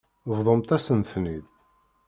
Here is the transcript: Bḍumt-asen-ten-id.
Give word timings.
Bḍumt-asen-ten-id. 0.37 1.45